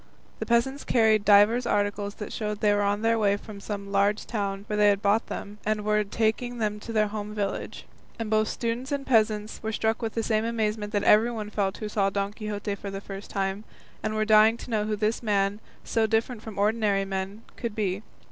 The 0.39 0.47
peasants 0.47 0.83
carried 0.83 1.23
divers 1.23 1.67
articles 1.67 2.15
that 2.15 2.33
showed 2.33 2.59
they 2.59 2.73
were 2.73 2.81
on 2.81 3.03
their 3.03 3.19
way 3.19 3.37
from 3.37 3.59
some 3.59 3.91
large 3.91 4.25
town 4.25 4.63
where 4.65 4.75
they 4.75 4.87
had 4.89 4.99
bought 5.03 5.27
them, 5.27 5.59
and 5.63 5.85
were 5.85 6.03
taking 6.03 6.57
them 6.57 6.79
home 6.79 6.79
to 6.79 6.91
their 6.91 7.07
village; 7.07 7.85
and 8.17 8.27
both 8.27 8.47
students 8.47 8.91
and 8.91 9.05
peasants 9.05 9.61
were 9.61 9.71
struck 9.71 10.01
with 10.01 10.13
the 10.15 10.23
same 10.23 10.43
amazement 10.43 10.91
that 10.93 11.03
everybody 11.03 11.51
felt 11.51 11.77
who 11.77 11.87
saw 11.87 12.09
Don 12.09 12.33
Quixote 12.33 12.73
for 12.73 12.89
the 12.89 12.99
first 12.99 13.29
time, 13.29 13.63
and 14.01 14.15
were 14.15 14.25
dying 14.25 14.57
to 14.57 14.71
know 14.71 14.85
who 14.85 14.95
this 14.95 15.21
man, 15.21 15.59
so 15.83 16.07
different 16.07 16.41
from 16.41 16.57
ordinary 16.57 17.05
men, 17.05 17.43
could 17.55 17.75
be. 17.75 18.01